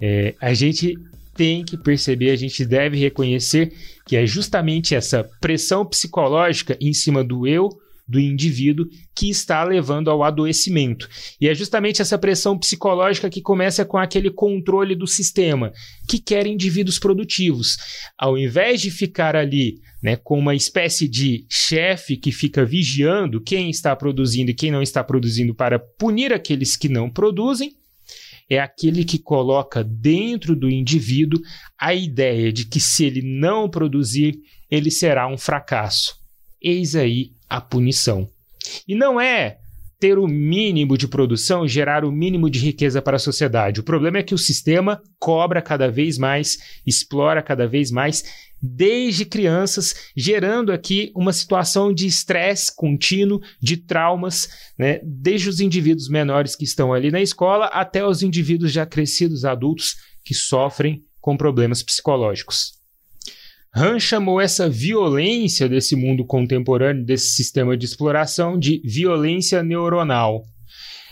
É, 0.00 0.34
a 0.40 0.54
gente 0.54 0.94
tem 1.34 1.62
que 1.62 1.76
perceber, 1.76 2.30
a 2.30 2.36
gente 2.36 2.64
deve 2.64 2.96
reconhecer 2.96 3.74
que 4.06 4.16
é 4.16 4.26
justamente 4.26 4.94
essa 4.94 5.22
pressão 5.38 5.84
psicológica 5.84 6.78
em 6.80 6.94
cima 6.94 7.22
do 7.22 7.46
eu 7.46 7.68
do 8.06 8.20
indivíduo 8.20 8.86
que 9.14 9.28
está 9.28 9.64
levando 9.64 10.10
ao 10.10 10.22
adoecimento. 10.22 11.08
E 11.40 11.48
é 11.48 11.54
justamente 11.54 12.00
essa 12.00 12.16
pressão 12.16 12.56
psicológica 12.56 13.28
que 13.28 13.42
começa 13.42 13.84
com 13.84 13.98
aquele 13.98 14.30
controle 14.30 14.94
do 14.94 15.06
sistema, 15.06 15.72
que 16.08 16.18
quer 16.18 16.46
indivíduos 16.46 16.98
produtivos. 16.98 17.76
Ao 18.16 18.38
invés 18.38 18.80
de 18.80 18.90
ficar 18.90 19.34
ali 19.34 19.80
né, 20.02 20.16
com 20.16 20.38
uma 20.38 20.54
espécie 20.54 21.08
de 21.08 21.44
chefe 21.50 22.16
que 22.16 22.30
fica 22.30 22.64
vigiando 22.64 23.40
quem 23.40 23.70
está 23.70 23.96
produzindo 23.96 24.50
e 24.50 24.54
quem 24.54 24.70
não 24.70 24.82
está 24.82 25.02
produzindo 25.02 25.54
para 25.54 25.78
punir 25.78 26.32
aqueles 26.32 26.76
que 26.76 26.88
não 26.88 27.10
produzem, 27.10 27.72
é 28.48 28.60
aquele 28.60 29.04
que 29.04 29.18
coloca 29.18 29.82
dentro 29.82 30.54
do 30.54 30.70
indivíduo 30.70 31.40
a 31.76 31.92
ideia 31.92 32.52
de 32.52 32.64
que 32.66 32.78
se 32.78 33.04
ele 33.04 33.22
não 33.22 33.68
produzir, 33.68 34.38
ele 34.70 34.90
será 34.90 35.26
um 35.26 35.36
fracasso. 35.36 36.25
Eis 36.60 36.94
aí 36.94 37.32
a 37.48 37.60
punição. 37.60 38.28
E 38.86 38.94
não 38.94 39.20
é 39.20 39.58
ter 39.98 40.18
o 40.18 40.26
mínimo 40.26 40.96
de 40.98 41.08
produção, 41.08 41.66
gerar 41.66 42.04
o 42.04 42.12
mínimo 42.12 42.50
de 42.50 42.58
riqueza 42.58 43.00
para 43.00 43.16
a 43.16 43.20
sociedade. 43.20 43.80
O 43.80 43.84
problema 43.84 44.18
é 44.18 44.22
que 44.22 44.34
o 44.34 44.38
sistema 44.38 45.00
cobra 45.18 45.62
cada 45.62 45.90
vez 45.90 46.18
mais, 46.18 46.58
explora 46.86 47.42
cada 47.42 47.66
vez 47.66 47.90
mais, 47.90 48.22
desde 48.60 49.24
crianças, 49.24 50.10
gerando 50.16 50.72
aqui 50.72 51.12
uma 51.14 51.32
situação 51.32 51.92
de 51.92 52.06
estresse 52.06 52.74
contínuo, 52.74 53.40
de 53.60 53.76
traumas, 53.76 54.48
né? 54.78 55.00
desde 55.02 55.48
os 55.48 55.60
indivíduos 55.60 56.08
menores 56.08 56.54
que 56.54 56.64
estão 56.64 56.92
ali 56.92 57.10
na 57.10 57.20
escola 57.20 57.66
até 57.66 58.04
os 58.04 58.22
indivíduos 58.22 58.72
já 58.72 58.84
crescidos 58.84 59.44
adultos 59.44 59.96
que 60.24 60.34
sofrem 60.34 61.04
com 61.20 61.36
problemas 61.36 61.82
psicológicos. 61.82 62.74
Han 63.76 64.00
chamou 64.00 64.40
essa 64.40 64.70
violência 64.70 65.68
desse 65.68 65.94
mundo 65.94 66.24
contemporâneo, 66.24 67.04
desse 67.04 67.32
sistema 67.32 67.76
de 67.76 67.84
exploração, 67.84 68.58
de 68.58 68.80
violência 68.82 69.62
neuronal. 69.62 70.42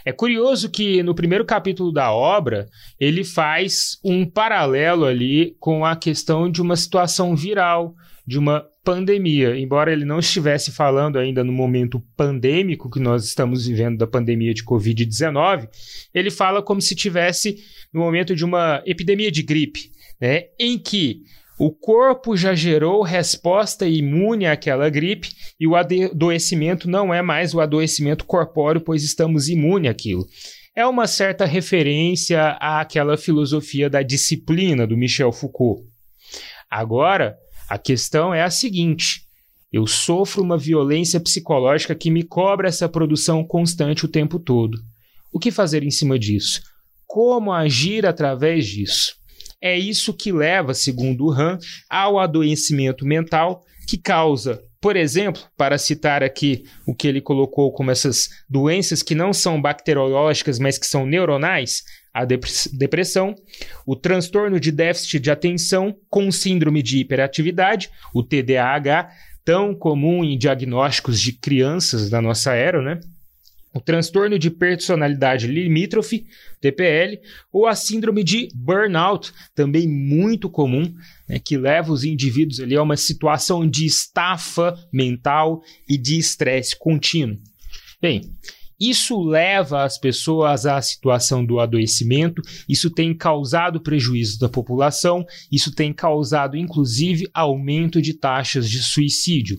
É 0.03 0.13
curioso 0.13 0.71
que 0.71 1.03
no 1.03 1.15
primeiro 1.15 1.45
capítulo 1.45 1.93
da 1.93 2.11
obra 2.11 2.67
ele 2.99 3.23
faz 3.23 3.99
um 4.03 4.25
paralelo 4.25 5.05
ali 5.05 5.55
com 5.61 5.85
a 5.85 5.95
questão 5.95 6.51
de 6.51 6.63
uma 6.63 6.75
situação 6.75 7.37
viral, 7.37 7.95
de 8.27 8.39
uma 8.39 8.67
pandemia. 8.83 9.59
Embora 9.59 9.93
ele 9.93 10.07
não 10.07 10.19
estivesse 10.19 10.73
falando 10.73 11.19
ainda 11.19 11.45
no 11.45 11.53
momento 11.53 12.03
pandêmico 12.17 12.91
que 12.91 12.99
nós 12.99 13.27
estamos 13.27 13.67
vivendo 13.67 13.99
da 13.99 14.07
pandemia 14.07 14.55
de 14.55 14.65
Covid-19, 14.65 15.69
ele 16.15 16.31
fala 16.31 16.63
como 16.63 16.81
se 16.81 16.95
tivesse 16.95 17.59
no 17.93 18.01
momento 18.01 18.35
de 18.35 18.45
uma 18.45 18.83
epidemia 18.87 19.31
de 19.31 19.43
gripe, 19.43 19.91
né, 20.19 20.45
em 20.59 20.79
que 20.79 21.23
o 21.59 21.71
corpo 21.71 22.37
já 22.37 22.55
gerou 22.55 23.03
resposta 23.03 23.87
imune 23.87 24.47
àquela 24.47 24.91
gripe 24.91 25.31
e 25.59 25.67
o 25.67 25.77
adoecimento 25.77 26.89
não 26.89 27.15
é 27.15 27.23
mais 27.23 27.55
o 27.55 27.61
adoecimento 27.61 28.25
corpóreo, 28.25 28.81
pois 28.81 29.05
estamos 29.05 29.49
imunes 29.49 29.91
àquilo. 29.91 30.27
É 30.75 30.85
uma 30.85 31.07
certa 31.07 31.45
referência 31.45 32.57
àquela 32.61 33.17
filosofia 33.17 33.89
da 33.89 34.03
disciplina 34.03 34.85
do 34.87 34.97
Michel 34.97 35.31
Foucault. 35.31 35.87
Agora, 36.69 37.37
a 37.69 37.79
questão 37.79 38.35
é 38.35 38.43
a 38.43 38.51
seguinte: 38.51 39.21
eu 39.73 39.87
sofro 39.87 40.43
uma 40.43 40.59
violência 40.59 41.21
psicológica 41.21 41.95
que 41.95 42.11
me 42.11 42.25
cobra 42.25 42.69
essa 42.69 42.89
produção 42.89 43.45
constante 43.45 44.05
o 44.05 44.09
tempo 44.09 44.41
todo. 44.41 44.79
O 45.33 45.39
que 45.39 45.53
fazer 45.53 45.85
em 45.85 45.91
cima 45.91 46.19
disso? 46.19 46.61
Como 47.07 47.53
agir 47.53 48.05
através 48.05 48.67
disso? 48.67 49.15
É 49.65 49.79
isso 49.79 50.13
que 50.13 50.31
leva, 50.31 50.75
segundo 50.75 51.25
o 51.25 51.33
Han, 51.33 51.59
ao 51.89 52.19
adoecimento 52.19 53.07
mental 53.07 53.65
que 53.89 53.97
causa, 53.97 54.63
por 54.79 54.95
exemplo, 54.95 55.41
para 55.57 55.79
citar 55.79 56.23
aqui 56.23 56.65
o 56.87 56.95
que 56.95 57.09
ele 57.09 57.23
colocou 57.23 57.73
como 57.73 57.91
essas 57.91 58.29
doenças 58.47 59.03
que 59.03 59.15
não 59.15 59.33
são 59.33 59.59
bacteriológicas, 59.59 60.59
mas 60.59 60.77
que 60.77 60.87
são 60.87 61.07
neuronais, 61.07 61.83
a 62.13 62.27
depressão, 62.27 63.35
o 63.87 63.97
transtorno 63.97 64.61
de 64.61 64.71
déficit 64.71 65.19
de 65.19 65.31
atenção 65.31 65.97
com 66.11 66.31
síndrome 66.31 66.83
de 66.83 66.99
hiperatividade, 66.99 67.89
o 68.15 68.23
TDAH, 68.23 69.09
tão 69.47 69.75
comum 69.75 70.23
em 70.23 70.37
diagnósticos 70.37 71.19
de 71.19 71.33
crianças 71.33 72.11
da 72.11 72.21
nossa 72.21 72.53
era, 72.53 72.83
né? 72.83 73.01
O 73.75 73.81
transtorno 73.81 74.39
de 74.39 74.51
personalidade 74.51 75.49
limítrofe, 75.49 76.27
TPL, 76.61 77.19
ou 77.53 77.67
a 77.67 77.75
síndrome 77.75 78.23
de 78.23 78.49
burnout, 78.55 79.33
também 79.55 79.89
muito 79.89 80.49
comum, 80.49 80.95
né, 81.29 81.41
que 81.41 81.59
leva 81.59 81.93
os 81.93 82.05
indivíduos 82.05 82.61
ali 82.61 82.77
a 82.77 82.83
uma 82.83 82.97
situação 82.97 83.69
de 83.69 83.85
estafa 83.85 84.75
mental 84.93 85.61
e 85.89 85.99
de 85.99 86.17
estresse 86.17 86.79
contínuo. 86.79 87.37
Bem, 88.01 88.33
isso 88.79 89.23
leva 89.23 89.85
as 89.85 89.99
pessoas 89.99 90.67
à 90.67 90.81
situação 90.83 91.45
do 91.45 91.61
adoecimento, 91.61 92.43
isso 92.69 92.91
tem 92.91 93.17
causado 93.17 93.81
prejuízo 93.81 94.39
da 94.39 94.49
população, 94.49 95.25
isso 95.51 95.75
tem 95.75 95.93
causado 95.93 96.57
inclusive 96.57 97.29
aumento 97.33 98.03
de 98.03 98.15
taxas 98.15 98.69
de 98.69 98.83
suicídio. 98.83 99.59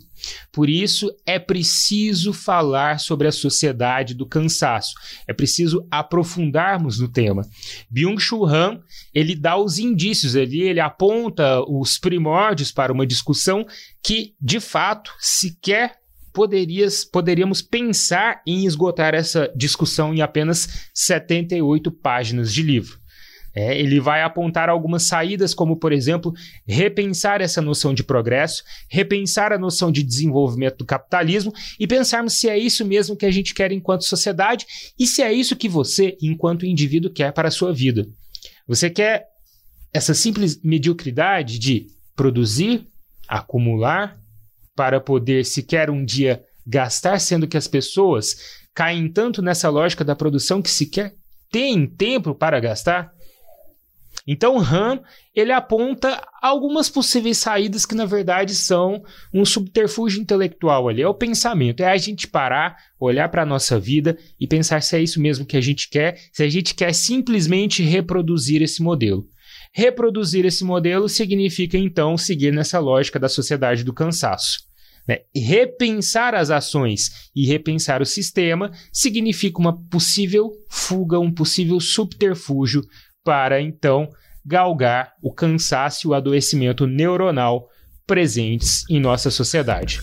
Por 0.52 0.70
isso 0.70 1.12
é 1.26 1.38
preciso 1.38 2.34
falar 2.34 3.00
sobre 3.00 3.28
a 3.28 3.32
sociedade 3.32 4.14
do 4.14 4.26
cansaço. 4.26 4.94
É 5.28 5.34
preciso 5.34 5.86
aprofundarmos 5.92 7.00
no 7.00 7.08
tema. 7.08 7.44
Byung-Chul 7.90 8.46
Han, 8.46 8.80
ele 9.14 9.36
dá 9.36 9.58
os 9.58 9.78
indícios 9.78 10.36
ali, 10.36 10.62
ele 10.62 10.80
aponta 10.80 11.62
os 11.68 11.98
primórdios 11.98 12.72
para 12.72 12.94
uma 12.94 13.06
discussão 13.06 13.66
que, 14.04 14.34
de 14.42 14.60
fato, 14.60 15.12
sequer 15.20 15.98
poderias, 16.36 17.06
poderíamos 17.06 17.62
pensar 17.62 18.42
em 18.46 18.66
esgotar 18.66 19.16
essa 19.16 19.50
discussão 19.56 20.14
em 20.14 20.22
apenas 20.22 20.90
78 20.94 21.90
páginas 21.90 22.54
de 22.54 22.62
livro. 22.62 23.00
É, 23.56 23.80
ele 23.80 24.02
vai 24.02 24.22
apontar 24.22 24.68
algumas 24.68 25.08
saídas, 25.08 25.54
como, 25.54 25.78
por 25.78 25.94
exemplo, 25.94 26.34
repensar 26.68 27.40
essa 27.40 27.62
noção 27.62 27.94
de 27.94 28.04
progresso, 28.04 28.66
repensar 28.90 29.54
a 29.54 29.58
noção 29.58 29.90
de 29.90 30.04
desenvolvimento 30.04 30.80
do 30.80 30.86
capitalismo 30.86 31.54
e 31.80 31.88
pensarmos 31.88 32.34
se 32.34 32.50
é 32.50 32.60
isso 32.60 32.84
mesmo 32.84 33.16
que 33.16 33.26
a 33.26 33.32
gente 33.32 33.54
quer 33.54 33.72
enquanto 33.72 34.04
sociedade 34.04 34.66
e 35.00 35.08
se 35.08 35.22
é 35.22 35.32
isso 35.32 35.56
que 35.56 35.70
você, 35.70 36.18
enquanto 36.22 36.66
indivíduo, 36.66 37.10
quer 37.10 37.32
para 37.32 37.48
a 37.48 37.52
sua 37.52 37.72
vida. 37.72 38.06
Você 38.68 38.90
quer 38.90 39.26
essa 39.94 40.14
simples 40.14 40.62
mediocridade 40.62 41.58
de 41.58 41.88
produzir, 42.14 42.86
acumular, 43.26 44.20
para 44.76 45.00
poder 45.00 45.46
sequer 45.46 45.90
um 45.90 46.04
dia 46.04 46.44
gastar, 46.66 47.20
sendo 47.20 47.48
que 47.48 47.58
as 47.58 47.68
pessoas 47.68 48.64
caem 48.74 49.08
tanto 49.08 49.42
nessa 49.42 49.70
lógica 49.70 50.04
da 50.04 50.16
produção 50.16 50.62
que 50.62 50.70
sequer 50.70 51.14
têm 51.50 51.88
tempo 51.88 52.36
para 52.36 52.60
gastar? 52.60 53.14
Então, 54.28 54.60
Han 54.60 55.02
ele 55.36 55.52
aponta 55.52 56.20
algumas 56.42 56.90
possíveis 56.90 57.38
saídas 57.38 57.86
que 57.86 57.94
na 57.94 58.06
verdade 58.06 58.56
são 58.56 59.04
um 59.34 59.46
subterfúgio 59.46 60.22
intelectual 60.22 60.88
ali, 60.88 61.02
é 61.02 61.08
o 61.08 61.14
pensamento, 61.14 61.82
é 61.82 61.92
a 61.92 61.98
gente 61.98 62.28
parar, 62.28 62.78
olhar 63.00 63.30
para 63.30 63.44
a 63.44 63.46
nossa 63.46 63.80
vida 63.80 64.18
e 64.40 64.48
pensar 64.48 64.82
se 64.82 64.96
é 64.96 65.02
isso 65.02 65.22
mesmo 65.22 65.46
que 65.46 65.58
a 65.58 65.62
gente 65.62 65.90
quer, 65.90 66.18
se 66.32 66.42
a 66.42 66.50
gente 66.50 66.74
quer 66.74 66.94
simplesmente 66.94 67.84
reproduzir 67.84 68.62
esse 68.62 68.82
modelo. 68.82 69.28
Reproduzir 69.78 70.46
esse 70.46 70.64
modelo 70.64 71.10
significa 71.10 71.78
então 71.78 72.18
seguir 72.18 72.54
nessa 72.54 72.80
lógica 72.80 73.20
da 73.20 73.28
sociedade 73.28 73.84
do 73.84 73.92
cansaço. 73.92 74.60
Né? 75.06 75.20
Repensar 75.36 76.34
as 76.34 76.50
ações 76.50 77.30
e 77.36 77.46
repensar 77.46 78.02
o 78.02 78.06
sistema 78.06 78.72
significa 78.90 79.60
uma 79.60 79.78
possível 79.90 80.50
fuga, 80.70 81.20
um 81.20 81.30
possível 81.30 81.78
subterfúgio 81.82 82.84
para 83.22 83.60
então 83.60 84.08
galgar 84.46 85.12
o 85.22 85.34
cansaço 85.34 86.08
e 86.08 86.10
o 86.10 86.14
adoecimento 86.14 86.88
neuronal 86.88 87.68
presentes 88.08 88.90
em 88.90 88.98
nossa 88.98 89.30
sociedade. 89.30 90.00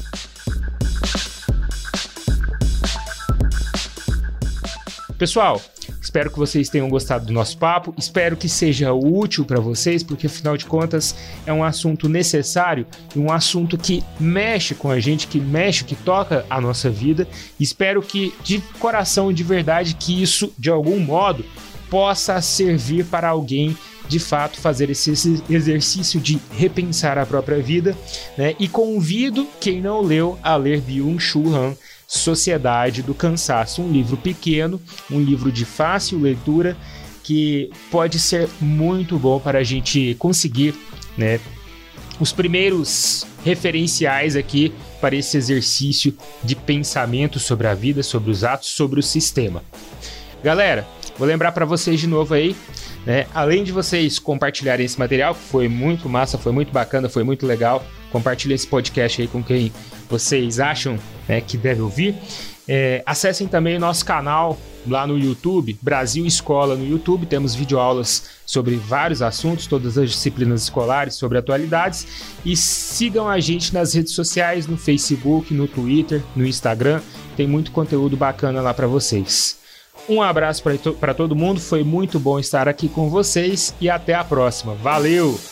Pessoal, 5.17 5.63
Espero 6.03 6.33
que 6.33 6.39
vocês 6.39 6.69
tenham 6.69 6.89
gostado 6.89 7.27
do 7.27 7.33
nosso 7.33 7.57
papo. 7.57 7.95
Espero 7.97 8.37
que 8.37 8.49
seja 8.49 8.93
útil 8.93 9.45
para 9.45 9.61
vocês, 9.61 10.03
porque 10.03 10.27
afinal 10.27 10.57
de 10.57 10.67
contas 10.67 11.15
é 11.47 11.53
um 11.53 11.63
assunto 11.63 12.09
necessário 12.09 12.87
e 13.15 13.21
um 13.21 13.31
assunto 13.31 13.79
que 13.79 14.03
mexe 14.19 14.75
com 14.75 14.91
a 14.91 14.99
gente, 14.99 15.29
que 15.29 15.39
mexe, 15.39 15.85
que 15.85 15.95
toca 15.95 16.45
a 16.51 16.61
nossa 16.61 16.91
vida. 16.91 17.29
Espero 17.59 18.03
que 18.03 18.35
de 18.43 18.61
coração, 18.81 19.33
de 19.33 19.45
verdade, 19.45 19.95
que 19.95 20.21
isso 20.21 20.53
de 20.59 20.69
algum 20.69 20.99
modo 20.99 21.45
possa 21.89 22.41
servir 22.43 23.05
para 23.05 23.29
alguém 23.29 23.77
de 24.09 24.19
fato 24.19 24.61
fazer 24.61 24.91
esse 24.91 25.11
exercício 25.49 26.21
de 26.21 26.39
repensar 26.51 27.17
a 27.17 27.25
própria 27.25 27.63
vida, 27.63 27.97
né? 28.37 28.55
E 28.59 28.69
convido 28.69 29.47
quem 29.61 29.81
não 29.81 30.01
leu 30.01 30.39
a 30.43 30.57
ler 30.57 30.81
Byung-Chul 30.81 31.55
Han 31.55 31.77
Sociedade 32.19 33.03
do 33.03 33.15
Cansaço, 33.15 33.81
um 33.81 33.91
livro 33.91 34.19
pequeno, 34.19 34.79
um 35.11 35.19
livro 35.19 35.51
de 35.51 35.65
fácil 35.65 36.21
leitura 36.21 36.77
que 37.23 37.71
pode 37.91 38.19
ser 38.19 38.51
muito 38.61 39.19
bom 39.19 39.41
para 39.41 39.61
a 39.61 39.63
gente 39.63 40.15
conseguir, 40.19 40.75
né, 41.17 41.41
os 42.21 42.31
primeiros 42.31 43.27
referenciais 43.43 44.37
aqui 44.37 44.75
para 45.01 45.17
esse 45.17 45.39
exercício 45.39 46.15
de 46.45 46.55
pensamento 46.55 47.41
sobre 47.41 47.67
a 47.67 47.73
vida, 47.73 48.03
sobre 48.03 48.31
os 48.31 48.45
atos, 48.45 48.69
sobre 48.69 49.01
o 49.01 49.03
sistema. 49.03 49.65
Galera, 50.45 50.87
vou 51.17 51.27
lembrar 51.27 51.53
para 51.53 51.65
vocês 51.65 51.99
de 51.99 52.07
novo 52.07 52.35
aí, 52.35 52.55
né? 53.05 53.27
Além 53.35 53.65
de 53.65 53.73
vocês 53.73 54.19
compartilharem 54.19 54.87
esse 54.87 54.99
material, 54.99 55.35
que 55.35 55.41
foi 55.43 55.69
muito 55.69 56.09
massa, 56.09 56.39
foi 56.39 56.53
muito 56.53 56.73
bacana, 56.73 57.09
foi 57.09 57.25
muito 57.25 57.47
legal. 57.47 57.85
Compartilhe 58.11 58.55
esse 58.55 58.67
podcast 58.67 59.21
aí 59.21 59.29
com 59.29 59.43
quem 59.43 59.73
vocês 60.09 60.61
acham 60.61 60.99
né, 61.29 61.41
que 61.41 61.57
deve 61.57 61.81
ouvir. 61.81 62.15
É, 62.69 63.03
acessem 63.05 63.49
também 63.49 63.77
o 63.77 63.81
nosso 63.81 64.05
canal 64.05 64.59
lá 64.87 65.07
no 65.07 65.19
YouTube, 65.19 65.77
Brasil 65.81 66.25
Escola 66.27 66.77
no 66.77 66.87
YouTube. 66.87 67.27
Temos 67.27 67.55
videoaulas 67.55 68.31
sobre 68.47 68.77
vários 68.77 69.23
assuntos, 69.23 69.67
todas 69.67 69.99
as 69.99 70.11
disciplinas 70.11 70.63
escolares, 70.63 71.15
sobre 71.15 71.39
atualidades. 71.39 72.07
E 72.45 72.57
sigam 72.57 73.29
a 73.29 73.41
gente 73.41 73.75
nas 73.75 73.95
redes 73.95 74.15
sociais, 74.15 74.67
no 74.67 74.77
Facebook, 74.77 75.53
no 75.53 75.67
Twitter, 75.67 76.23
no 76.37 76.47
Instagram. 76.47 77.01
Tem 77.37 77.47
muito 77.47 77.73
conteúdo 77.73 78.17
bacana 78.17 78.61
lá 78.61 78.73
para 78.73 78.87
vocês. 78.87 79.62
Um 80.09 80.21
abraço 80.21 80.63
para 80.63 80.77
to 80.79 80.97
todo 81.17 81.37
mundo, 81.37 81.61
foi 81.61 81.85
muito 81.85 82.19
bom 82.19 82.39
estar 82.39 82.69
aqui 82.69 82.89
com 82.89 83.09
vocês 83.09 83.75
e 83.81 83.89
até 83.89 84.15
a 84.15 84.25
próxima. 84.25 84.75
Valeu! 84.75 85.52